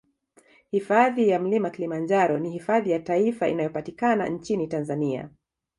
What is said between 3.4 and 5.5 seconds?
inayopatikana nchini Tanzania